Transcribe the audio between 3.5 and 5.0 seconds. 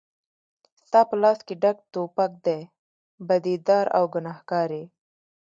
دار او ګنهګار یې